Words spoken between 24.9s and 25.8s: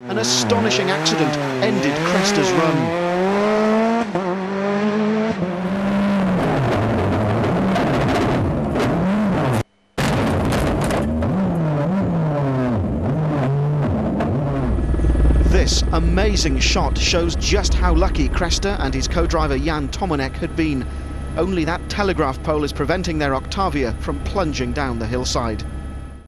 the hillside.